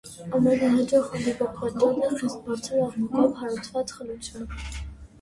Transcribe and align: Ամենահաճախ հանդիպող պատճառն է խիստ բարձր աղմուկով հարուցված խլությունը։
Ամենահաճախ 0.37 1.11
հանդիպող 1.11 1.53
պատճառն 1.59 2.03
է 2.09 2.11
խիստ 2.15 2.43
բարձր 2.51 2.83
աղմուկով 2.89 3.39
հարուցված 3.45 3.99
խլությունը։ 4.01 4.63